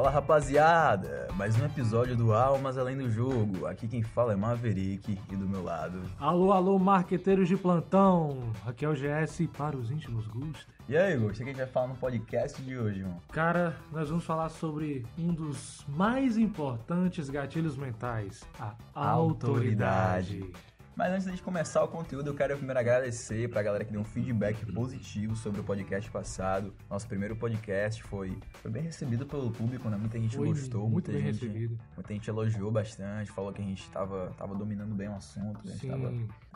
[0.00, 3.66] Fala rapaziada, mais um episódio do Almas Além do Jogo.
[3.66, 6.00] Aqui quem fala é Maverick e do meu lado.
[6.18, 8.50] Alô, alô, marqueteiros de plantão.
[8.64, 10.66] Aqui é o GS para os íntimos gustos.
[10.88, 13.20] E aí, Igor, o que a gente vai falar no podcast de hoje, irmão?
[13.30, 18.42] Cara, nós vamos falar sobre um dos mais importantes gatilhos mentais,
[18.94, 20.40] a autoridade.
[20.40, 20.52] autoridade.
[20.96, 24.04] Mas antes de começar o conteúdo, eu quero primeiro agradecer pra galera que deu um
[24.04, 26.74] feedback positivo sobre o podcast passado.
[26.90, 29.96] Nosso primeiro podcast foi, foi bem recebido pelo público, né?
[29.96, 31.78] Muita gente foi gostou, muita gente, recebido.
[31.94, 35.70] muita gente elogiou bastante, falou que a gente tava, tava dominando bem o assunto, a
[35.70, 35.86] gente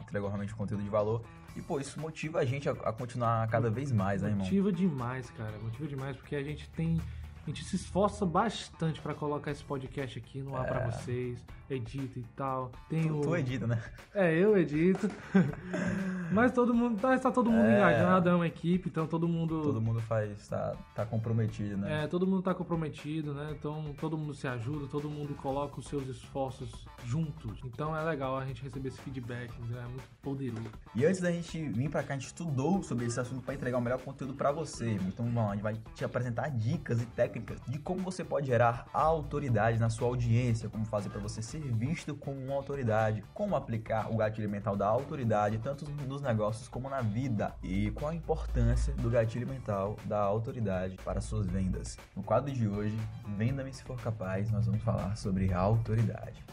[0.00, 1.22] entregou realmente conteúdo de valor.
[1.56, 4.44] E, pô, isso motiva a gente a, a continuar cada vez mais, né, irmão?
[4.44, 5.56] Motiva demais, cara.
[5.62, 7.00] Motiva demais, porque a gente tem
[7.46, 10.68] a gente se esforça bastante para colocar esse podcast aqui no ar é.
[10.68, 12.70] para vocês, edita e tal.
[12.88, 13.20] Tem tu, o...
[13.20, 13.82] tu edita, né?
[14.14, 15.08] É, eu edito.
[16.32, 17.76] Mas todo mundo tá, tá todo mundo é.
[17.76, 22.04] engajado, é uma equipe, então todo mundo Todo mundo faz tá, tá comprometido, né?
[22.04, 23.54] É, todo mundo tá comprometido, né?
[23.58, 27.60] Então todo mundo se ajuda, todo mundo coloca os seus esforços juntos.
[27.64, 29.82] Então é legal a gente receber esse feedback, né?
[29.84, 30.70] é muito poderoso.
[30.94, 33.78] E antes da gente vir para cá, a gente estudou sobre esse assunto para entregar
[33.78, 34.92] o melhor conteúdo para você.
[34.92, 38.46] Então, vamos lá, a gente vai te apresentar dicas e técnicas de como você pode
[38.46, 43.54] gerar autoridade na sua audiência, como fazer para você ser visto como uma autoridade, como
[43.54, 48.14] aplicar o gatilho mental da autoridade tanto nos negócios como na vida e qual a
[48.14, 51.96] importância do gatilho mental da autoridade para suas vendas.
[52.16, 52.98] No quadro de hoje,
[53.36, 56.44] Venda-me se for capaz, nós vamos falar sobre autoridade.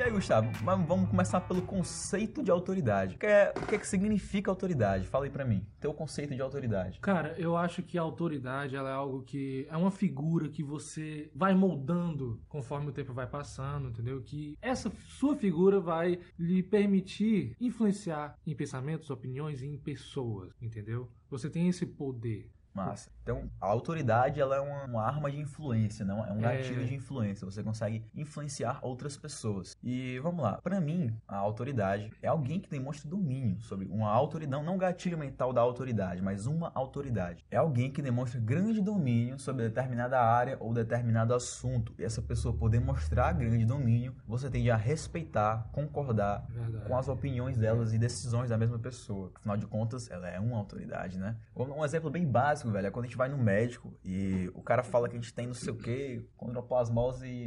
[0.00, 3.16] E aí, Gustavo, vamos começar pelo conceito de autoridade.
[3.16, 5.06] O que é, o que, é que significa autoridade?
[5.06, 5.62] Fala aí pra mim.
[5.78, 6.98] Teu conceito de autoridade.
[7.00, 11.30] Cara, eu acho que a autoridade ela é algo que é uma figura que você
[11.34, 14.22] vai moldando conforme o tempo vai passando, entendeu?
[14.22, 21.10] Que essa sua figura vai lhe permitir influenciar em pensamentos, opiniões e em pessoas, entendeu?
[21.28, 22.50] Você tem esse poder.
[22.72, 23.10] Massa.
[23.22, 26.84] Então, a autoridade ela é uma, uma arma de influência, não é um gatilho é...
[26.84, 27.44] de influência.
[27.44, 29.76] Você consegue influenciar outras pessoas.
[29.82, 30.58] E vamos lá.
[30.62, 35.18] Para mim, a autoridade é alguém que demonstra domínio sobre uma autoridade, não, não gatilho
[35.18, 37.44] mental da autoridade, mas uma autoridade.
[37.50, 41.94] É alguém que demonstra grande domínio sobre determinada área ou determinado assunto.
[41.98, 46.84] E essa pessoa por demonstrar grande domínio, você tende a respeitar, concordar Verdade.
[46.86, 49.30] com as opiniões delas e decisões da mesma pessoa.
[49.34, 51.36] Afinal de contas, ela é uma autoridade, né?
[51.54, 54.62] Um exemplo bem básico clássico, velho, é quando a gente vai no médico e o
[54.62, 57.46] cara fala que a gente tem não sei o que, condroplasmose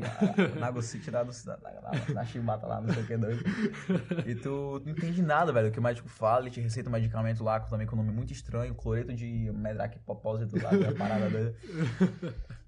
[0.59, 3.43] nagocite lá na, na chibata lá, não sei o que doido.
[4.25, 6.93] E tu não entende nada, velho, o que o médico fala, ele te receita um
[6.93, 11.55] medicamento lá também com um nome muito estranho, cloreto de medraquipopósito lá, é parada doida.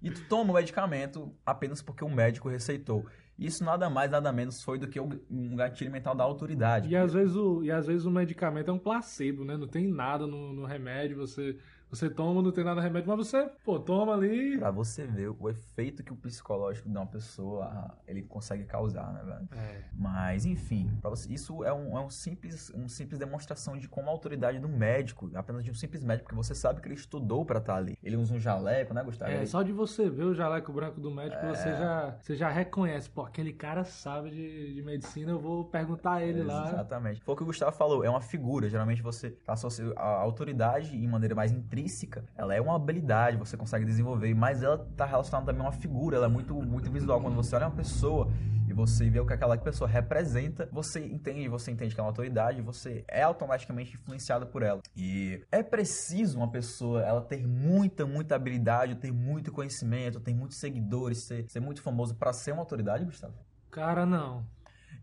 [0.02, 3.06] E tu toma o medicamento apenas porque o médico receitou.
[3.38, 6.90] Isso nada mais, nada menos foi do que um gatilho mental da autoridade.
[6.90, 9.58] E, às vezes o, e às vezes o medicamento é um placebo, né?
[9.58, 11.58] Não tem nada no, no remédio, você
[11.96, 14.58] você toma, não tem nada remédio, mas você, pô, toma ali.
[14.58, 19.24] Pra você ver o efeito que o psicológico de uma pessoa ele consegue causar, né,
[19.24, 19.48] velho?
[19.54, 19.84] É.
[19.94, 24.10] Mas, enfim, pra você, isso é um, é um simples, um simples demonstração de como
[24.10, 27.46] a autoridade do médico, apenas de um simples médico, porque você sabe que ele estudou
[27.46, 27.98] pra estar tá ali.
[28.04, 29.32] Ele usa um jaleco, né, Gustavo?
[29.32, 31.56] É, só de você ver o jaleco branco do médico, é...
[31.56, 36.16] você, já, você já reconhece, pô, aquele cara sabe de, de medicina, eu vou perguntar
[36.16, 36.70] a ele lá.
[36.70, 37.22] Exatamente.
[37.24, 38.70] Foi o que o Gustavo falou, é uma figura.
[38.70, 43.56] Geralmente você associa a autoridade em maneira mais intrínseca intrínseca, ela é uma habilidade, você
[43.56, 47.22] consegue desenvolver, mas ela está relacionada também a uma figura, ela é muito, muito visual.
[47.22, 48.32] Quando você olha uma pessoa
[48.68, 52.10] e você vê o que aquela pessoa representa, você entende, você entende que é uma
[52.10, 54.82] autoridade, você é automaticamente influenciado por ela.
[54.96, 60.58] E é preciso uma pessoa ela ter muita, muita habilidade, ter muito conhecimento, ter muitos
[60.58, 63.36] seguidores, ser, ser muito famoso para ser uma autoridade, Gustavo?
[63.70, 64.46] Cara, não.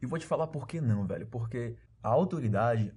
[0.01, 1.27] E vou te falar por que não, velho.
[1.27, 2.93] Porque a autoridade,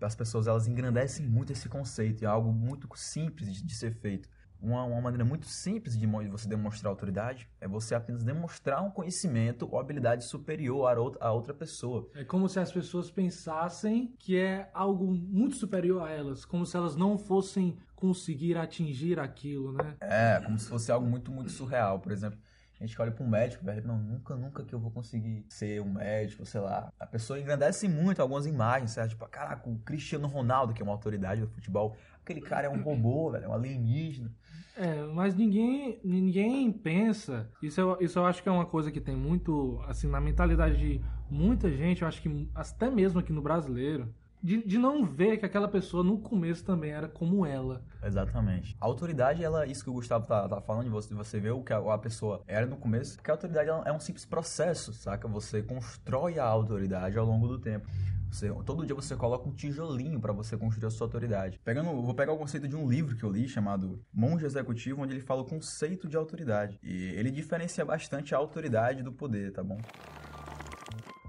[0.00, 4.28] as pessoas elas engrandecem muito esse conceito, é algo muito simples de, de ser feito.
[4.62, 9.66] Uma, uma, maneira muito simples de você demonstrar autoridade é você apenas demonstrar um conhecimento
[9.70, 12.06] ou habilidade superior a outra, a outra pessoa.
[12.14, 16.76] É como se as pessoas pensassem que é algo muito superior a elas, como se
[16.76, 19.96] elas não fossem conseguir atingir aquilo, né?
[20.00, 21.98] É, como se fosse algo muito, muito surreal.
[21.98, 22.38] Por exemplo,
[22.80, 25.82] a gente olha para um médico, velho, não, nunca, nunca que eu vou conseguir ser
[25.82, 26.90] um médico, sei lá.
[26.98, 29.10] A pessoa engrandece muito algumas imagens, certo?
[29.10, 32.82] Tipo, caraca, o Cristiano Ronaldo, que é uma autoridade do futebol, aquele cara é um
[32.82, 34.32] robô, velho, é um alienígena.
[34.74, 37.50] É, mas ninguém, ninguém pensa.
[37.62, 40.78] Isso eu, isso eu acho que é uma coisa que tem muito, assim, na mentalidade
[40.78, 44.12] de muita gente, eu acho que até mesmo aqui no brasileiro,
[44.42, 47.82] de, de não ver que aquela pessoa no começo também era como ela.
[48.02, 48.76] Exatamente.
[48.80, 51.62] A autoridade, ela, isso que o Gustavo tá, tá falando, de você, você ver o
[51.62, 55.28] que a, a, pessoa era no começo, porque a autoridade é um simples processo, saca?
[55.28, 57.86] Você constrói a autoridade ao longo do tempo.
[58.30, 61.60] Você, todo dia você coloca um tijolinho para você construir a sua autoridade.
[61.64, 65.14] Pegando, vou pegar o conceito de um livro que eu li chamado Monge Executivo, onde
[65.14, 66.78] ele fala o conceito de autoridade.
[66.80, 69.78] E ele diferencia bastante a autoridade do poder, tá bom?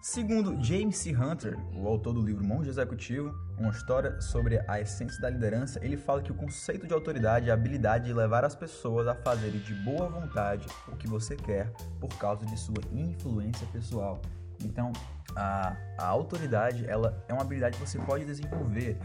[0.02, 1.16] Segundo James C.
[1.16, 5.96] Hunter, o autor do livro Monge Executivo, uma história sobre a essência da liderança, ele
[5.96, 9.60] fala que o conceito de autoridade é a habilidade de levar as pessoas a fazerem
[9.60, 14.20] de boa vontade o que você quer por causa de sua influência pessoal.
[14.64, 14.92] Então,
[15.36, 18.98] a, a autoridade ela é uma habilidade que você pode desenvolver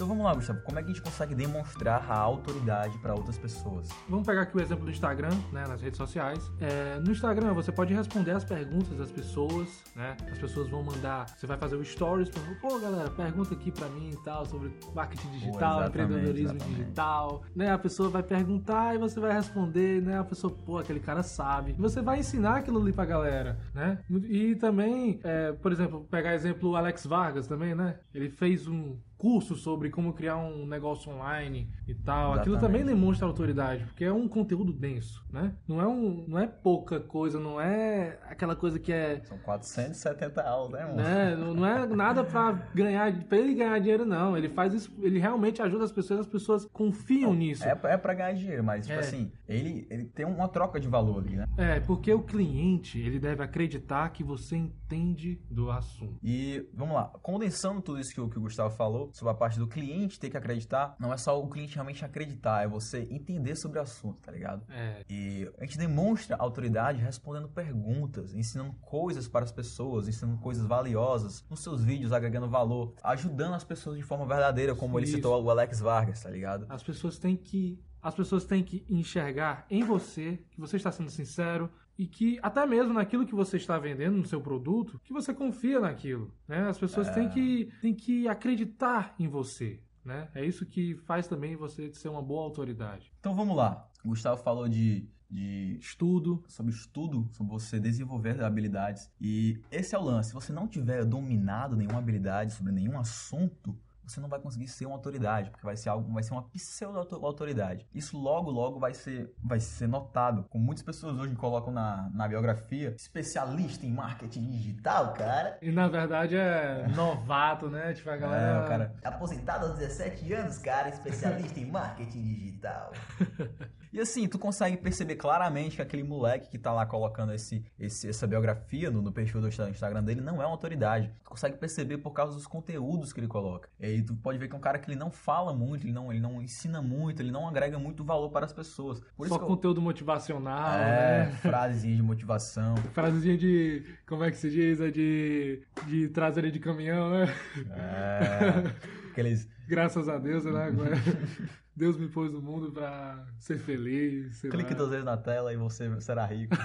[0.00, 3.36] então vamos lá, Gustavo, como é que a gente consegue demonstrar a autoridade para outras
[3.36, 3.86] pessoas?
[4.08, 6.50] Vamos pegar aqui o exemplo do Instagram, né, nas redes sociais.
[6.58, 10.16] É, no Instagram você pode responder as perguntas das pessoas, né?
[10.32, 12.30] As pessoas vão mandar, você vai fazer o stories,
[12.62, 16.78] pô galera, pergunta aqui para mim e tal sobre marketing digital, pô, empreendedorismo exatamente.
[16.78, 17.70] digital, né?
[17.70, 20.18] A pessoa vai perguntar e você vai responder, né?
[20.18, 21.74] A pessoa, pô, aquele cara sabe.
[21.74, 23.98] Você vai ensinar aquilo ali pra galera, né?
[24.08, 27.98] E também, é, por exemplo, pegar exemplo o Alex Vargas também, né?
[28.14, 32.32] Ele fez um curso sobre como criar um negócio online e tal.
[32.32, 32.40] Exatamente.
[32.40, 35.54] Aquilo também demonstra autoridade, porque é um conteúdo denso, né?
[35.68, 39.20] Não é, um, não é pouca coisa, não é aquela coisa que é...
[39.24, 40.94] São 470 aulas, né?
[40.94, 41.36] Né?
[41.36, 44.36] Não é nada para ganhar, para ele ganhar dinheiro, não.
[44.38, 47.64] Ele faz isso, ele realmente ajuda as pessoas, as pessoas confiam não, nisso.
[47.64, 49.00] É, é para ganhar dinheiro, mas, tipo é.
[49.00, 51.46] assim, ele, ele tem uma troca de valor ali, né?
[51.58, 56.18] É, porque o cliente, ele deve acreditar que você entende do assunto.
[56.22, 59.58] E, vamos lá, condensando tudo isso que o, que o Gustavo falou, sobre a parte
[59.58, 63.56] do cliente ter que acreditar, não é só o cliente realmente acreditar, é você entender
[63.56, 64.62] sobre o assunto, tá ligado?
[64.70, 65.04] É.
[65.08, 71.44] E a gente demonstra autoridade respondendo perguntas, ensinando coisas para as pessoas, ensinando coisas valiosas
[71.48, 75.10] nos seus vídeos, agregando valor, ajudando as pessoas de forma verdadeira, como Isso.
[75.10, 76.66] ele citou o Alex Vargas, tá ligado?
[76.68, 81.10] As pessoas têm que as pessoas têm que enxergar em você que você está sendo
[81.10, 85.34] sincero, e que até mesmo naquilo que você está vendendo no seu produto, que você
[85.34, 86.66] confia naquilo, né?
[86.66, 87.12] As pessoas é.
[87.12, 90.30] têm, que, têm que acreditar em você, né?
[90.34, 93.12] É isso que faz também você ser uma boa autoridade.
[93.20, 93.86] Então vamos lá.
[94.02, 99.12] O Gustavo falou de, de estudo, sobre estudo, sobre você desenvolver habilidades.
[99.20, 100.30] E esse é o lance.
[100.30, 103.78] Se você não tiver dominado nenhuma habilidade sobre nenhum assunto,
[104.10, 107.86] você não vai conseguir ser uma autoridade, porque vai ser algo, vai ser uma pseudo-autoridade.
[107.94, 110.44] Isso logo, logo vai ser, vai ser notado.
[110.48, 115.58] Como muitas pessoas hoje colocam na, na biografia, especialista em marketing digital, cara.
[115.62, 117.92] E na verdade é novato, né?
[117.92, 118.64] Tipo, a galera.
[118.64, 118.94] É, cara.
[119.04, 122.92] Aposentado aos 17 anos, cara, especialista em marketing digital.
[123.92, 128.08] E assim, tu consegue perceber claramente que aquele moleque que tá lá colocando esse, esse
[128.08, 131.12] essa biografia no, no, perfil do Instagram dele não é uma autoridade.
[131.24, 133.68] Tu consegue perceber por causa dos conteúdos que ele coloca.
[134.00, 136.10] E tu pode ver que é um cara que ele não fala muito, ele não,
[136.10, 139.00] ele não ensina muito, ele não agrega muito valor para as pessoas.
[139.16, 139.84] Por Só conteúdo eu...
[139.84, 141.32] motivacional, é, né?
[141.42, 142.76] frasezinha de motivação.
[142.94, 144.80] frasezinha de, como é que se diz?
[144.80, 147.26] É de, de traseira de caminhão, né?
[147.70, 149.48] É, aqueles...
[149.68, 150.72] Graças a Deus, né?
[151.76, 154.40] Deus me pôs no mundo para ser feliz.
[154.40, 156.56] Clique duas vezes na tela e você será rico.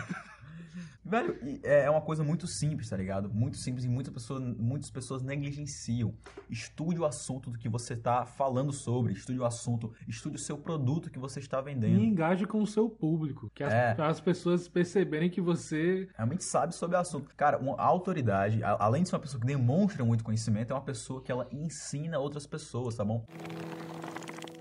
[1.03, 3.29] Velho, é uma coisa muito simples, tá ligado?
[3.33, 6.13] Muito simples e muitas pessoas, muitas pessoas negligenciam.
[6.49, 10.57] Estude o assunto do que você está falando sobre, estude o assunto, estude o seu
[10.57, 11.99] produto que você está vendendo.
[11.99, 13.95] E engaje com o seu público, que as, é.
[13.99, 17.29] as pessoas perceberem que você realmente sabe sobre o assunto.
[17.35, 21.21] Cara, uma autoridade, além de ser uma pessoa que demonstra muito conhecimento, é uma pessoa
[21.21, 23.25] que ela ensina outras pessoas, tá bom?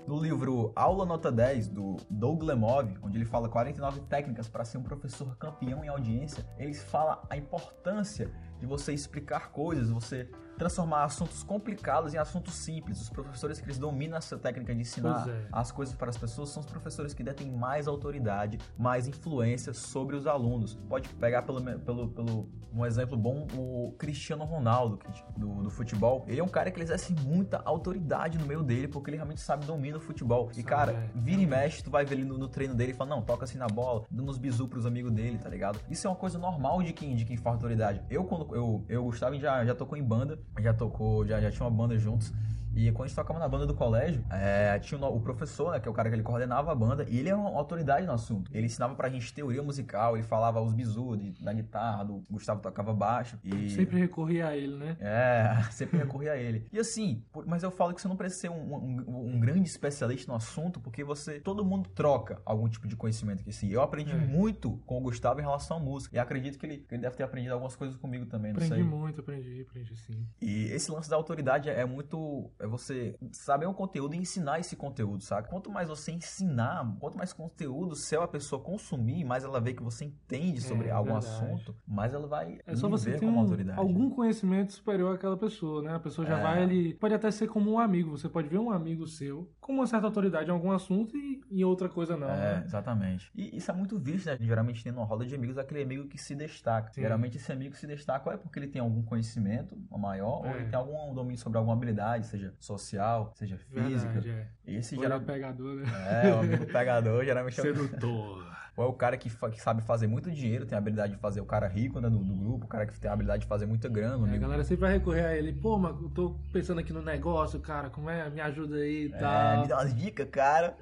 [0.07, 4.77] No livro Aula Nota 10, do Doug Lemov, onde ele fala 49 técnicas para ser
[4.77, 11.03] um professor campeão em audiência, ele fala a importância de você explicar coisas, você transformar
[11.03, 13.01] assuntos complicados em assuntos simples.
[13.01, 15.47] Os professores que eles dominam essa técnica de ensinar é.
[15.51, 20.15] as coisas para as pessoas são os professores que detêm mais autoridade, mais influência sobre
[20.15, 20.75] os alunos.
[20.87, 24.99] Pode pegar pelo, pelo, pelo um exemplo bom o Cristiano Ronaldo
[25.37, 26.25] do, do futebol.
[26.27, 29.65] Ele é um cara que exerce muita autoridade no meio dele porque ele realmente sabe
[29.65, 30.51] domina o futebol.
[30.57, 31.09] E cara, é.
[31.15, 33.45] vira e mexe, tu vai ver ele no, no treino dele e fala: "Não, toca
[33.45, 35.79] assim na bola", dando uns bisu pros amigos dele, tá ligado?
[35.89, 38.01] Isso é uma coisa normal de quem de quem faz autoridade.
[38.09, 41.67] Eu quando eu eu Gustavo já já tocou em banda já tocou, já, já tinha
[41.67, 42.33] uma banda juntos.
[42.75, 45.79] E quando a gente tocava na banda do colégio, é, tinha o, o, professor, né,
[45.79, 48.11] que é o cara que ele coordenava a banda, e ele é uma autoridade no
[48.11, 48.51] assunto.
[48.53, 51.05] Ele ensinava pra gente teoria musical, ele falava os bisus
[51.39, 53.39] da guitarra, do Gustavo tocava baixo.
[53.43, 53.69] E...
[53.69, 54.97] Sempre recorria a ele, né?
[54.99, 56.67] É, sempre recorria a ele.
[56.71, 60.31] E assim, mas eu falo que você não precisa ser um, um, um, grande especialista
[60.31, 63.69] no assunto, porque você, todo mundo troca algum tipo de conhecimento que sim.
[63.69, 64.17] Eu aprendi é.
[64.17, 67.15] muito com o Gustavo em relação à música, e acredito que ele, que ele deve
[67.15, 70.25] ter aprendido algumas coisas comigo também, aprendi muito, aprendi, aprendi sim.
[70.41, 74.75] E esse lance da autoridade é muito é você saber o conteúdo e ensinar esse
[74.75, 75.47] conteúdo, sabe?
[75.47, 79.83] Quanto mais você ensinar, quanto mais conteúdo seu a pessoa consumir, mais ela vê que
[79.83, 81.33] você entende sobre é, algum verdade.
[81.33, 83.79] assunto, mais ela vai é só você ter um, autoridade.
[83.79, 85.95] algum conhecimento superior àquela pessoa, né?
[85.95, 86.43] A pessoa já é.
[86.43, 89.73] vai ali, pode até ser como um amigo, você pode ver um amigo seu com
[89.73, 92.29] uma certa autoridade em algum assunto e em outra coisa não.
[92.29, 92.63] É, né?
[92.65, 93.31] exatamente.
[93.35, 94.37] E isso é muito visto, né?
[94.39, 96.91] Geralmente tem uma roda de amigos aquele amigo que se destaca.
[96.91, 97.01] Sim.
[97.01, 100.49] Geralmente esse amigo se destaca ou é porque ele tem algum conhecimento maior, é.
[100.49, 104.13] ou ele tem algum domínio sobre alguma habilidade, seja social, seja física.
[104.13, 104.73] Verdade, é.
[104.73, 105.21] Esse geral...
[105.21, 105.83] pegador, né?
[106.23, 108.55] É, o amigo pegador geralmente é Sedutor.
[108.77, 111.39] Ou é o cara que, que, sabe fazer muito dinheiro, tem a habilidade de fazer
[111.39, 113.65] o cara rico né, do, do grupo, o cara que tem a habilidade de fazer
[113.65, 114.29] muita grana.
[114.29, 117.01] É, a galera sempre vai recorrer a ele, pô, mas eu tô pensando aqui no
[117.01, 118.29] negócio, cara, como é?
[118.29, 119.61] Me ajuda aí e é, tal.
[119.61, 120.75] Me dá umas dicas, cara.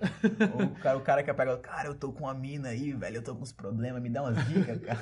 [0.56, 3.18] Ou o cara, o cara que pega, cara, eu tô com uma mina aí, velho,
[3.18, 5.00] eu tô com uns problemas, me dá umas dicas, cara.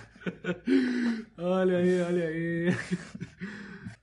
[1.38, 2.78] olha aí, olha aí.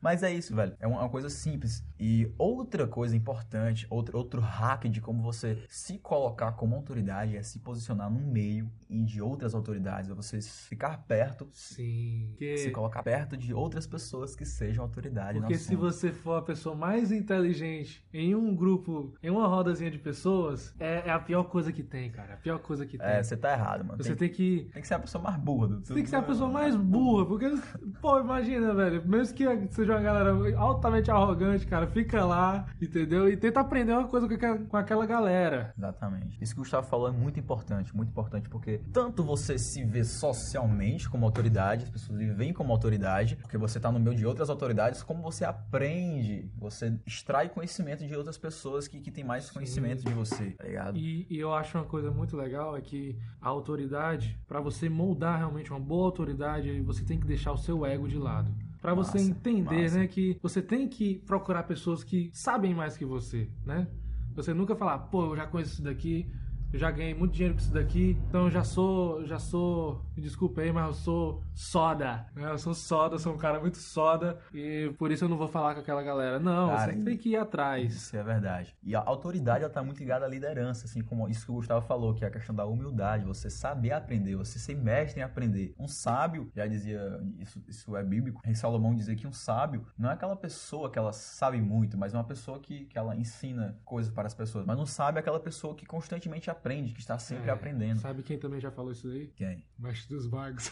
[0.01, 0.75] Mas é isso, velho.
[0.81, 1.85] É uma coisa simples.
[1.99, 7.43] E outra coisa importante, outro, outro hack de como você se colocar como autoridade é
[7.43, 10.11] se posicionar no meio e de outras autoridades.
[10.11, 11.49] É você ficar perto.
[11.53, 12.35] Sim.
[12.37, 12.57] Que...
[12.59, 15.41] Se colocar perto de outras pessoas que sejam autoridade.
[15.41, 19.99] Porque se você for a pessoa mais inteligente em um grupo, em uma rodazinha de
[19.99, 22.35] pessoas, é, é a pior coisa que tem, cara.
[22.35, 23.09] A pior coisa que é, tem.
[23.09, 24.03] É, você tá errado, mano.
[24.03, 24.71] Você tem, tem que.
[24.73, 26.77] Tem que ser a pessoa mais burra do Você tem que ser a pessoa mais
[26.77, 27.27] burra.
[27.27, 27.53] Porque,
[28.01, 29.07] pô, imagina, velho.
[29.07, 33.29] Mesmo que seja uma galera altamente arrogante, cara, fica lá, entendeu?
[33.29, 34.29] E tenta aprender uma coisa
[34.69, 35.73] com aquela galera.
[35.77, 36.39] Exatamente.
[36.41, 40.05] Isso que o Gustavo falou é muito importante, muito importante, porque tanto você se vê
[40.05, 44.27] socialmente como autoridade, as pessoas lhe veem como autoridade, porque você tá no meio de
[44.27, 49.51] outras autoridades, como você aprende, você extrai conhecimento de outras pessoas que, que têm mais
[49.51, 50.09] conhecimento Sim.
[50.09, 50.97] de você, tá ligado?
[50.97, 55.39] E, e, eu acho uma coisa muito legal é que a autoridade, para você moldar
[55.39, 59.19] realmente uma boa autoridade, você tem que deixar o seu ego de lado para você
[59.19, 59.99] entender, massa.
[59.99, 63.89] né, que você tem que procurar pessoas que sabem mais que você, né?
[64.35, 66.31] Você nunca falar, pô, eu já conheço isso daqui,
[66.73, 70.23] eu já ganhei muito dinheiro com isso daqui, então eu já sou, já sou, me
[70.23, 72.27] desculpe aí, mas eu sou soda.
[72.35, 72.51] Né?
[72.51, 75.75] Eu sou soda, sou um cara muito soda e por isso eu não vou falar
[75.75, 76.39] com aquela galera.
[76.39, 77.95] Não, cara, você tem que ir atrás.
[77.95, 78.77] Isso é verdade.
[78.83, 81.87] E a autoridade, ela tá muito ligada à liderança, assim como isso que o Gustavo
[81.87, 85.75] falou, que é a questão da humildade, você saber aprender, você ser mestre em aprender.
[85.79, 87.01] Um sábio, já dizia,
[87.39, 90.99] isso, isso é bíblico, Rei Salomão dizia que um sábio não é aquela pessoa que
[90.99, 94.67] ela sabe muito, mas é uma pessoa que, que ela ensina coisas para as pessoas.
[94.67, 98.01] Mas não sabe é aquela pessoa que constantemente aprende aprende, que está sempre é, aprendendo.
[98.01, 99.29] Sabe quem também já falou isso aí?
[99.37, 99.65] Quem?
[99.79, 100.71] Mestre dos Magos.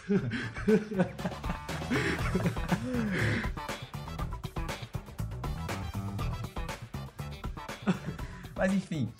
[8.56, 9.12] Mas enfim,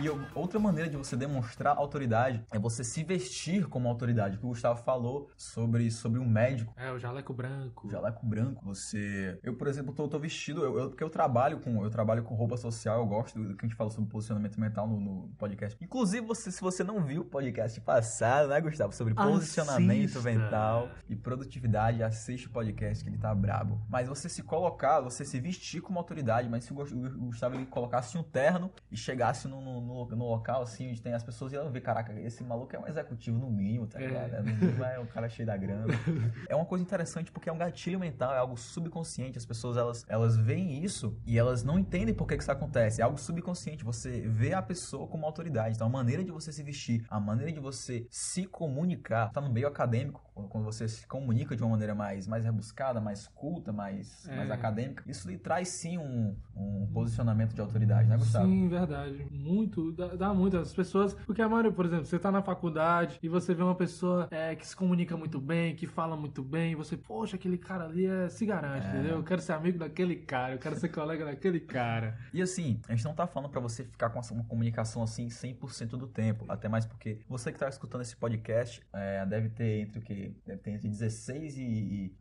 [0.00, 4.36] e outra maneira de você demonstrar autoridade é você se vestir como autoridade.
[4.36, 6.74] O que o Gustavo falou sobre, sobre um médico.
[6.76, 7.86] É, o jaleco branco.
[7.86, 8.64] O jaleco branco.
[8.64, 9.38] Você.
[9.42, 10.64] Eu, por exemplo, tô, tô vestido.
[10.64, 11.84] Eu, eu, porque eu trabalho com.
[11.84, 14.88] Eu trabalho com roupa social, eu gosto do, que a gente falou sobre posicionamento mental
[14.88, 15.76] no, no, podcast.
[15.82, 18.92] Inclusive, você, se você não viu o podcast passado, né, Gustavo?
[18.92, 23.80] Sobre posicionamento mental e produtividade, assiste o podcast que ele tá brabo.
[23.88, 28.18] Mas você se colocar, você se vestir como autoridade, mas se o Gustavo ele colocasse
[28.18, 31.80] um terno e chegasse no, no no, local, assim, onde tem as pessoas iam ver,
[31.80, 34.06] caraca, esse maluco é um executivo no mínimo, tá é.
[34.06, 34.34] ligado?
[34.34, 34.42] É.
[34.42, 35.86] No mínimo é um cara cheio da grana.
[36.48, 39.38] é uma coisa interessante porque é um gatilho mental, é algo subconsciente.
[39.38, 43.00] As pessoas, elas, elas veem isso e elas não entendem por que, que isso acontece.
[43.00, 43.84] É algo subconsciente.
[43.84, 45.74] Você vê a pessoa como autoridade.
[45.74, 49.50] Então, a maneira de você se vestir, a maneira de você se comunicar, tá no
[49.50, 54.28] meio acadêmico, quando você se comunica de uma maneira mais, mais rebuscada, mais culta, mais,
[54.28, 54.36] é.
[54.36, 58.46] mais acadêmica, isso lhe traz sim um, um posicionamento de autoridade, né, Gustavo?
[58.46, 59.26] Sim, verdade.
[59.30, 60.56] Muito, dá, dá muito.
[60.56, 61.14] As pessoas.
[61.14, 64.54] Porque a maioria, por exemplo, você tá na faculdade e você vê uma pessoa é,
[64.54, 68.06] que se comunica muito bem, que fala muito bem, e você, poxa, aquele cara ali
[68.06, 68.90] é, se garante, é.
[68.90, 69.16] entendeu?
[69.16, 72.18] Eu quero ser amigo daquele cara, eu quero ser colega daquele cara.
[72.34, 75.90] E assim, a gente não tá falando para você ficar com uma comunicação assim 100%
[75.90, 76.44] do tempo.
[76.48, 80.23] Até mais porque você que tá escutando esse podcast é, deve ter entre o que
[80.46, 81.62] deve ter entre 16 e,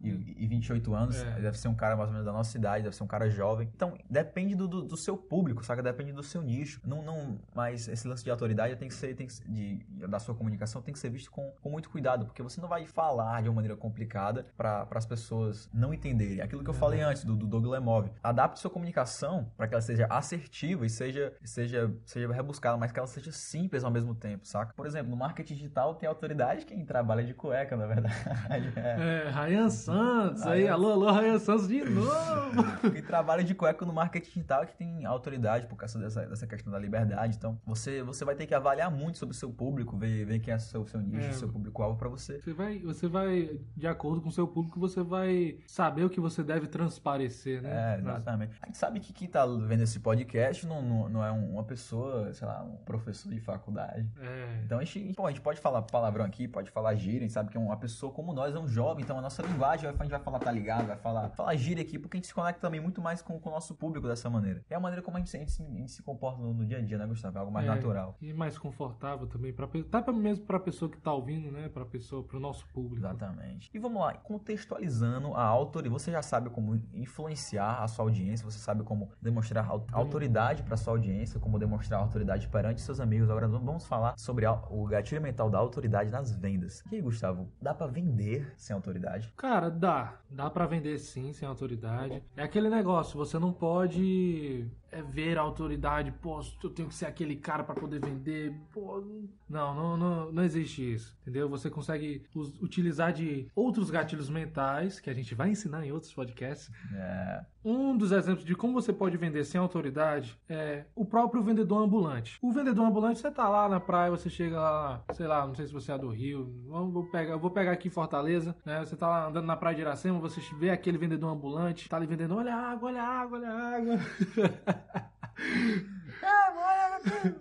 [0.02, 0.24] e, hum.
[0.38, 1.16] e 28 anos.
[1.22, 1.42] É.
[1.42, 3.70] Deve ser um cara mais ou menos da nossa idade, deve ser um cara jovem.
[3.76, 5.82] Então, depende do, do, do, seu público, saca?
[5.82, 6.82] Depende do seu nicho.
[6.86, 10.36] Não, não, mas esse lance de autoridade tem que ser, tem que, de, da sua
[10.36, 13.50] comunicação tem que ser visto com, com muito cuidado, porque você não vai falar de
[13.50, 16.42] uma maneira complicada para as pessoas não entenderem.
[16.42, 18.10] Aquilo que eu falei antes do, do Doug Lemov.
[18.22, 23.00] Adapte sua comunicação para que ela seja assertiva e seja, seja, seja rebuscada, mas que
[23.00, 24.74] ela seja simples ao mesmo tempo, saca?
[24.74, 28.74] Por exemplo, no marketing digital tem autoridade quem trabalha de cueca, na é verdade.
[28.76, 32.64] É, é Ryan Santos, aí, alô, alô, Ryan Santos de novo.
[32.96, 36.72] e trabalha de cueca no marketing digital que tem autoridade por causa dessa, dessa questão
[36.72, 37.36] da liberdade.
[37.38, 40.54] Então, você, você vai ter que avaliar muito sobre o seu público, ver, ver quem
[40.54, 42.40] é o seu, seu nicho, é, seu público-alvo para você.
[42.40, 46.20] Você vai, você vai, de acordo com o seu público, você vai saber o que
[46.20, 47.96] você deve transparecer, né?
[47.96, 48.56] É, exatamente.
[48.62, 52.34] A gente sabe que quem tá vendo esse podcast não, não, não é uma pessoa,
[52.34, 54.10] sei lá, um professor de faculdade.
[54.20, 54.62] É.
[54.66, 57.34] Então a gente, bom, a gente pode falar palavrão aqui, pode falar gíria, a gente
[57.34, 59.92] sabe que é uma pessoa como nós, é um jovem, então a nossa linguagem, a
[59.92, 62.62] gente vai falar tá ligado, vai falar, falar gíria aqui, porque a gente se conecta
[62.62, 64.64] também muito mais com, com o nosso público dessa maneira.
[64.70, 66.78] É a maneira como a gente, a gente, a gente se comporta no, no, dia
[66.78, 67.38] a dia, né, Gustavo?
[67.38, 68.16] É algo mais é, natural.
[68.22, 72.24] E mais confortável também, pra, até mesmo pra pessoa que tá ouvindo, né, pra pessoa,
[72.24, 73.06] pro nosso público.
[73.06, 73.70] Exatamente.
[73.74, 78.60] E vamos lá, contextualizando a autoria, você já sabe como influenciar a sua audiência, você
[78.60, 83.30] sabe como demonstrar autoridade para sua audiência, como demonstrar autoridade perante seus amigos.
[83.30, 86.82] Agora vamos falar sobre o gatilho mental da autoridade nas vendas.
[86.90, 89.32] E aí, Gustavo, dá para vender sem autoridade?
[89.38, 90.20] Cara, dá.
[90.30, 92.24] Dá para vender sim sem autoridade.
[92.36, 97.06] É aquele negócio, você não pode é ver a autoridade, pô, eu tenho que ser
[97.06, 99.04] aquele cara para poder vender, pô,
[99.50, 101.50] não, não, não, não existe isso, entendeu?
[101.50, 102.26] Você consegue
[102.62, 106.72] utilizar de outros gatilhos mentais, que a gente vai ensinar em outros podcasts.
[106.94, 107.46] É.
[107.66, 112.38] Um dos exemplos de como você pode vender sem autoridade é o próprio vendedor ambulante.
[112.42, 115.68] O vendedor ambulante, você tá lá na praia, você chega lá, sei lá, não sei
[115.68, 118.80] se você é do Rio, vou pegar, vou pegar aqui Fortaleza, né?
[118.80, 122.06] Você tá lá andando na praia de Iracema, você vê aquele vendedor ambulante, tá ali
[122.06, 124.00] vendendo, olha a água, olha a água, olha a água.
[126.24, 127.36] ah, olha água,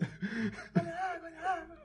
[0.81, 1.77] olha água, olha água.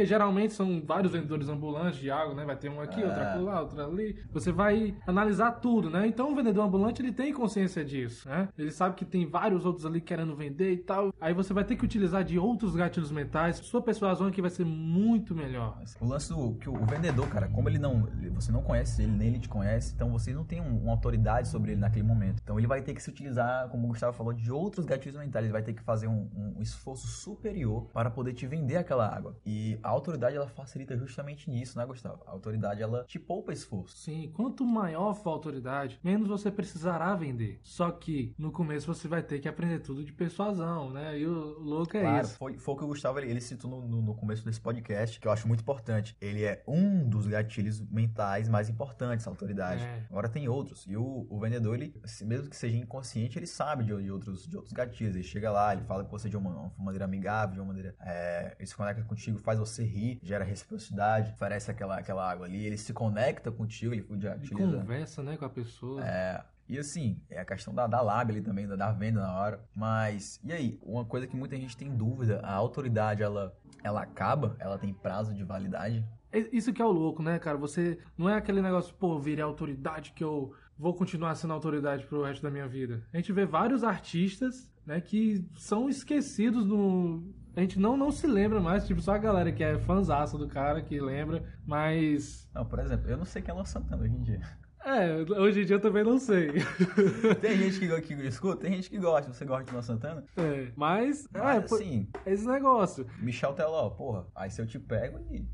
[0.00, 2.42] Porque geralmente são vários vendedores ambulantes de água, né?
[2.46, 3.06] Vai ter um aqui, é.
[3.06, 4.16] outro lá, outro ali.
[4.32, 6.06] Você vai analisar tudo, né?
[6.06, 8.48] Então o vendedor ambulante ele tem consciência disso, né?
[8.56, 11.12] Ele sabe que tem vários outros ali querendo vender e tal.
[11.20, 13.56] Aí você vai ter que utilizar de outros gatilhos mentais.
[13.56, 15.78] Sua persuasão aqui vai ser muito melhor.
[16.00, 19.28] O lance do que o vendedor, cara, como ele não, você não conhece ele, nem
[19.28, 22.40] ele te conhece, então você não tem uma autoridade sobre ele naquele momento.
[22.42, 25.44] Então ele vai ter que se utilizar, como o Gustavo falou, de outros gatilhos mentais.
[25.44, 26.26] Ele vai ter que fazer um,
[26.56, 29.36] um esforço superior para poder te vender aquela água.
[29.44, 32.22] E a autoridade ela facilita justamente nisso, né, Gustavo?
[32.26, 33.96] A autoridade ela te poupa esforço.
[33.96, 37.60] Sim, quanto maior for a autoridade, menos você precisará vender.
[37.62, 41.18] Só que no começo você vai ter que aprender tudo de persuasão, né?
[41.18, 42.36] E o louco é claro, isso.
[42.36, 45.18] Foi, foi o que o Gustavo ele, ele citou no, no, no, começo desse podcast,
[45.18, 46.16] que eu acho muito importante.
[46.20, 49.82] Ele é um dos gatilhos mentais mais importantes, a autoridade.
[49.82, 50.06] É.
[50.10, 50.86] Agora tem outros.
[50.86, 54.56] E o, o vendedor, ele, mesmo que seja inconsciente, ele sabe de, de, outros, de
[54.56, 55.14] outros gatilhos.
[55.14, 57.94] Ele chega lá, ele fala com você de uma, uma maneira amigável, de uma maneira.
[58.00, 62.64] É, ele se conecta contigo, faz você rir, gera reciprocidade, oferece aquela, aquela água ali,
[62.64, 64.78] ele se conecta contigo, ele utiliza.
[64.78, 66.04] conversa, né, com a pessoa.
[66.04, 66.42] É.
[66.68, 69.60] E assim, é a questão da, da lábia ali também, da, da venda na hora.
[69.74, 70.78] Mas, e aí?
[70.82, 73.52] Uma coisa que muita gente tem dúvida, a autoridade, ela,
[73.82, 74.56] ela acaba?
[74.60, 76.04] Ela tem prazo de validade?
[76.32, 77.58] É, isso que é o louco, né, cara?
[77.58, 82.22] Você não é aquele negócio, pô, virei autoridade que eu vou continuar sendo autoridade pro
[82.22, 83.02] resto da minha vida.
[83.12, 88.26] A gente vê vários artistas, né, que são esquecidos no, a gente não, não se
[88.26, 92.48] lembra mais, tipo, só a galera que é fãzaça do cara que lembra, mas.
[92.54, 94.40] Não, por exemplo, eu não sei quem é Luan Santana hoje em dia.
[94.84, 96.52] É, hoje em dia eu também não sei.
[97.42, 99.32] tem gente que, que escuta, tem gente que gosta.
[99.32, 100.24] Você gosta de Luan Santana?
[100.36, 101.28] É, mas.
[101.32, 102.08] mas é, assim.
[102.24, 103.06] Esse negócio.
[103.18, 105.46] Michel Teló, porra, aí se eu te pego e.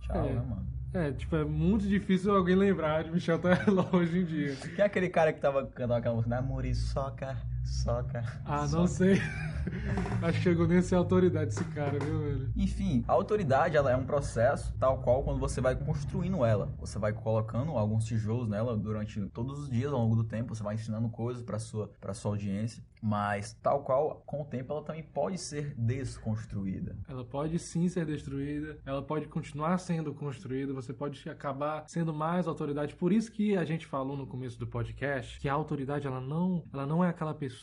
[0.00, 0.34] Tchau, é.
[0.34, 0.66] né, mano?
[0.92, 4.56] É, tipo, é muito difícil alguém lembrar de Michel Teló hoje em dia.
[4.56, 6.34] Quem é aquele cara que tava cantando aquela música?
[6.34, 6.74] Namore
[7.64, 8.42] soca, soca.
[8.44, 9.20] Ah, não sei.
[10.22, 12.52] Acho que chegou nem a ser autoridade esse cara, viu, velho?
[12.56, 16.74] Enfim, a autoridade ela é um processo tal qual quando você vai construindo ela.
[16.78, 20.62] Você vai colocando alguns tijolos nela durante todos os dias ao longo do tempo, você
[20.62, 24.82] vai ensinando coisas para sua para sua audiência, mas tal qual com o tempo ela
[24.82, 26.96] também pode ser desconstruída.
[27.08, 32.46] Ela pode sim ser destruída, ela pode continuar sendo construída, você pode acabar sendo mais
[32.46, 32.94] autoridade.
[32.94, 36.64] Por isso que a gente falou no começo do podcast que a autoridade ela não,
[36.72, 37.53] ela não é aquela pessoa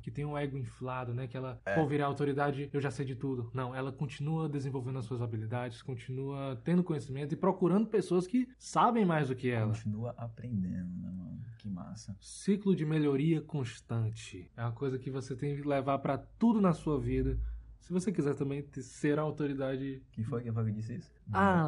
[0.00, 1.74] que tem um ego inflado, né, que ela, é.
[1.74, 3.50] pô, virar autoridade, eu já sei de tudo.
[3.52, 9.04] Não, ela continua desenvolvendo as suas habilidades, continua tendo conhecimento e procurando pessoas que sabem
[9.04, 9.68] mais do que ela.
[9.68, 11.40] Continua aprendendo, né, mano?
[11.58, 12.16] Que massa.
[12.20, 14.50] Ciclo de melhoria constante.
[14.56, 17.38] É uma coisa que você tem que levar para tudo na sua vida.
[17.82, 20.00] Se você quiser também ser a autoridade.
[20.12, 20.42] Quem foi?
[20.42, 21.12] Quem foi que disse isso?
[21.32, 21.66] Ah,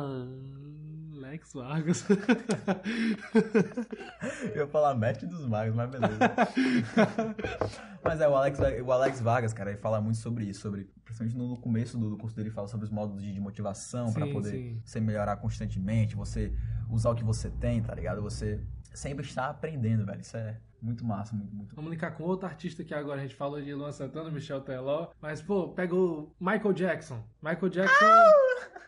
[1.16, 2.06] Alex Vargas.
[4.54, 6.16] Eu ia falar Matt dos Magos, mas beleza.
[8.02, 11.36] mas é, o Alex, o Alex Vargas, cara, ele fala muito sobre isso, sobre, principalmente
[11.36, 14.50] no começo do, curso dele, ele fala sobre os modos de, de motivação para poder
[14.50, 14.80] sim.
[14.84, 16.52] você melhorar constantemente, você
[16.88, 18.22] usar o que você tem, tá ligado?
[18.22, 18.60] Você
[18.92, 20.20] sempre está aprendendo, velho.
[20.20, 21.74] Isso é muito massa, muito, muito.
[21.74, 25.08] Vamos linkar com outro artista que agora a gente falou de Luan Santana, Michel Teló.
[25.20, 27.24] Mas, pô, pega o Michael Jackson.
[27.42, 28.04] Michael Jackson.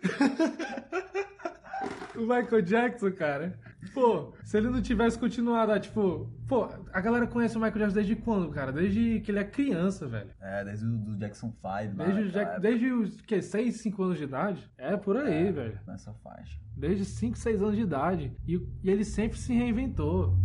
[2.15, 3.59] o Michael Jackson, cara.
[3.95, 7.95] Pô, se ele não tivesse continuado, ah, tipo, pô, a galera conhece o Michael Jackson
[7.95, 8.71] desde quando, cara?
[8.71, 10.31] Desde que ele é criança, velho.
[10.39, 11.95] É, desde o do Jackson 5.
[11.97, 14.71] Desde, o Jack, desde os, que, 6, 5 anos de idade?
[14.77, 15.81] É, por aí, é, velho.
[15.87, 16.59] Nessa faixa.
[16.77, 18.37] Desde 5, 6 anos de idade.
[18.47, 20.37] E, e ele sempre se reinventou.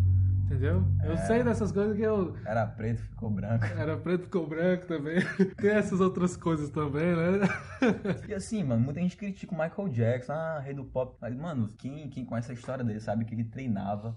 [0.51, 0.83] Entendeu?
[1.01, 1.17] Eu é.
[1.17, 2.35] sei dessas coisas que eu.
[2.45, 3.63] Era preto, ficou branco.
[3.65, 5.15] Era preto, ficou branco também.
[5.55, 7.47] Tem essas outras coisas também, né?
[8.27, 11.15] E assim, mano, muita gente critica o Michael Jackson, ah, rei do pop.
[11.21, 14.13] Mas, mano, quem, quem conhece a história dele sabe que ele treinava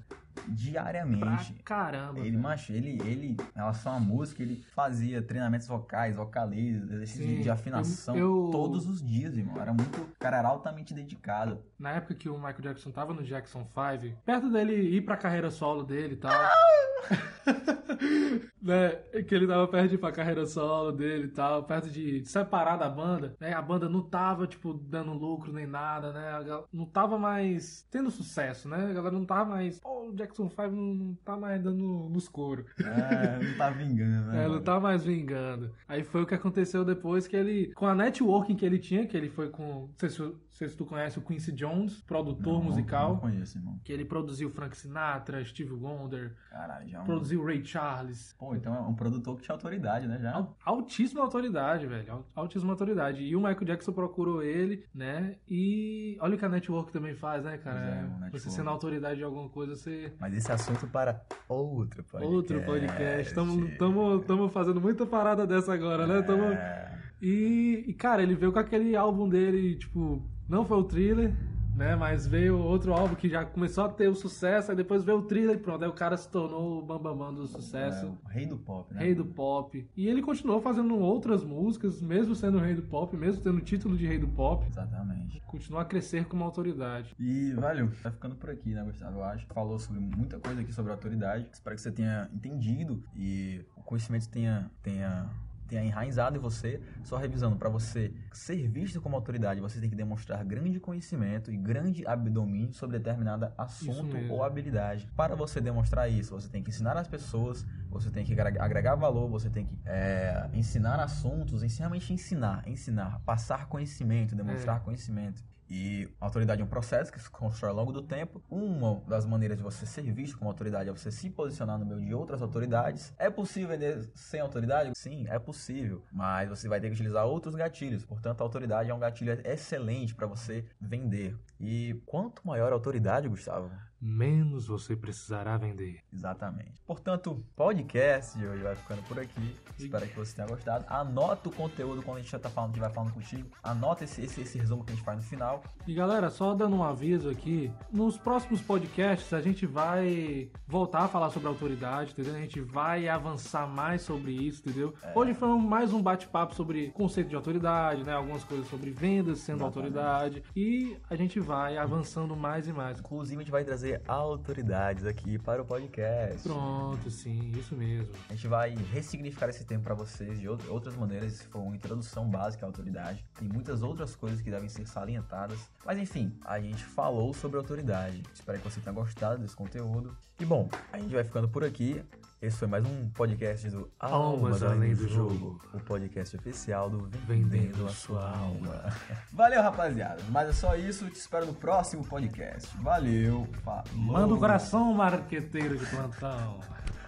[0.48, 1.52] diariamente.
[1.52, 2.20] Pra caramba.
[2.20, 7.50] Ele, macho, ele, ele, em relação à música, ele fazia treinamentos vocais, vocalistas, exercícios de
[7.50, 8.50] afinação eu, eu...
[8.50, 9.60] todos os dias, irmão.
[9.60, 10.00] Era muito.
[10.00, 11.62] O cara era altamente dedicado.
[11.78, 15.50] Na época que o Michael Jackson tava no Jackson 5, perto dele ir pra carreira
[15.50, 16.32] solo dele e tal.
[18.60, 18.90] né,
[19.26, 22.76] que ele tava perto de ir pra carreira solo dele e tal, perto de, separar
[22.76, 23.52] da banda, né?
[23.52, 26.64] A banda não tava, tipo, dando lucro nem nada, né?
[26.72, 28.90] Não tava mais tendo sucesso, né?
[28.90, 29.80] A galera não tava mais.
[29.80, 32.64] Pô, o Jackson 5 não tá mais dando nos coros.
[32.80, 34.34] É, não tá vingando, né?
[34.44, 35.72] É, não tá mais vingando.
[35.88, 37.72] Aí foi o que aconteceu depois que ele.
[37.74, 39.62] Com a networking que ele tinha, que ele foi com.
[39.62, 43.14] Não sei se, não sei se tu conhece o Quincy Jones, produtor não, musical.
[43.14, 43.80] Não conheço, irmão.
[43.82, 46.32] Que ele produziu Frank Sinatra, Steve Wonder.
[46.48, 47.00] Caralho, já.
[47.00, 48.36] É produziu Ray Charles.
[48.38, 50.20] Pô, então é um produtor que tinha autoridade, né?
[50.22, 50.46] Já.
[50.64, 52.24] Altíssima autoridade, velho.
[52.36, 53.24] Altíssima autoridade.
[53.24, 55.38] E o Michael Jackson procurou ele, né?
[55.48, 58.08] E olha o que a network também faz, né, cara?
[58.24, 60.12] É, você sendo autoridade de alguma coisa, você.
[60.20, 62.32] Mas esse assunto para outro podcast.
[62.32, 63.28] Outro podcast.
[63.28, 66.22] Estamos fazendo muita parada dessa agora, né?
[66.22, 66.44] Tamo...
[66.44, 66.94] É.
[67.20, 71.34] E, e, cara, ele veio com aquele álbum dele, tipo, não foi o thriller,
[71.74, 71.96] né?
[71.96, 75.22] Mas veio outro álbum que já começou a ter o sucesso, aí depois veio o
[75.22, 78.06] thriller e pronto, aí o cara se tornou o bambambam bam, bam do sucesso.
[78.06, 79.00] É, o rei do pop, né?
[79.00, 79.88] Rei do pop.
[79.96, 83.96] E ele continuou fazendo outras músicas, mesmo sendo rei do pop, mesmo tendo o título
[83.96, 84.66] de rei do pop.
[84.66, 85.40] Exatamente.
[85.46, 87.14] Continua a crescer como autoridade.
[87.18, 89.18] E, valeu, tá ficando por aqui, né, Gustavo?
[89.18, 89.46] Eu acho.
[89.46, 91.48] Falou sobre muita coisa aqui sobre autoridade.
[91.52, 95.30] Espero que você tenha entendido e o conhecimento tenha, tenha
[95.66, 99.96] tenha enraizado em você, só revisando, para você ser visto como autoridade, você tem que
[99.96, 105.08] demonstrar grande conhecimento e grande domínio sobre determinado assunto ou habilidade.
[105.16, 109.28] Para você demonstrar isso, você tem que ensinar as pessoas, você tem que agregar valor,
[109.28, 114.80] você tem que é, ensinar assuntos, realmente ensinar, ensinar, passar conhecimento, demonstrar é.
[114.80, 115.42] conhecimento.
[115.68, 118.42] E a autoridade é um processo que se constrói ao longo do tempo.
[118.50, 122.00] Uma das maneiras de você ser visto como autoridade é você se posicionar no meio
[122.00, 123.12] de outras autoridades.
[123.18, 124.92] É possível vender sem autoridade?
[124.94, 126.02] Sim, é possível.
[126.12, 128.04] Mas você vai ter que utilizar outros gatilhos.
[128.04, 131.36] Portanto, a autoridade é um gatilho excelente para você vender.
[131.58, 133.70] E quanto maior a autoridade, Gustavo,
[134.04, 136.00] menos você precisará vender.
[136.12, 136.82] Exatamente.
[136.86, 139.56] Portanto, podcast de hoje vai ficando por aqui.
[139.78, 140.84] Espero que você tenha gostado.
[140.88, 143.48] Anota o conteúdo quando a gente já tá falando, gente vai falando contigo.
[143.62, 145.64] Anota esse, esse, esse resumo que a gente faz no final.
[145.86, 151.08] E galera, só dando um aviso aqui, nos próximos podcasts a gente vai voltar a
[151.08, 152.34] falar sobre autoridade, entendeu?
[152.34, 154.94] A gente vai avançar mais sobre isso, entendeu?
[155.02, 155.12] É.
[155.18, 158.12] Hoje foi mais um bate-papo sobre conceito de autoridade, né?
[158.12, 159.96] Algumas coisas sobre vendas sendo Exatamente.
[159.96, 160.42] autoridade.
[160.54, 162.98] E a gente vai avançando mais e mais.
[162.98, 166.42] Inclusive, a gente vai trazer autoridades aqui para o podcast.
[166.42, 168.08] Pronto, sim, isso mesmo.
[168.28, 172.28] A gente vai ressignificar esse tempo para vocês de outras maneiras, se for uma introdução
[172.28, 173.24] básica à autoridade.
[173.38, 175.58] Tem muitas outras coisas que devem ser salientadas.
[175.84, 178.22] Mas enfim, a gente falou sobre autoridade.
[178.32, 180.16] Espero que você tenha gostado desse conteúdo.
[180.38, 182.02] E bom, a gente vai ficando por aqui.
[182.44, 187.86] Esse foi mais um podcast do Almas Além do Jogo, o podcast oficial do Vendendo
[187.86, 188.84] a Sua Alma.
[189.32, 190.20] Valeu, rapaziada.
[190.28, 191.08] Mas é só isso.
[191.08, 192.68] Te espero no próximo podcast.
[192.82, 193.48] Valeu.
[193.64, 193.84] Falou.
[193.94, 196.60] Manda o coração, marqueteiro de plantão.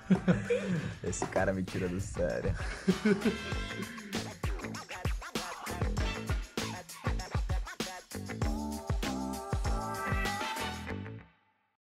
[1.05, 2.55] Esse cara me tira do sério.